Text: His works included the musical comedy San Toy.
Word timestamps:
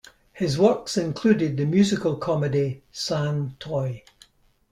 His 0.33 0.57
works 0.57 0.97
included 0.97 1.57
the 1.57 1.65
musical 1.67 2.15
comedy 2.17 2.81
San 2.91 3.55
Toy. 3.59 4.03